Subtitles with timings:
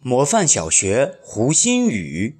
[0.00, 2.38] 模范小学胡新宇。